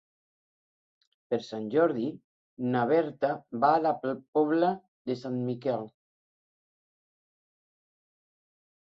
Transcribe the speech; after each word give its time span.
Per 1.33 1.37
Sant 1.47 1.65
Jordi 1.73 2.07
na 2.75 2.85
Berta 2.91 3.29
va 3.65 3.69
a 3.73 3.81
la 3.87 3.91
Pobla 4.37 4.71
de 5.11 5.19
Sant 5.25 5.37
Miquel. 5.51 5.85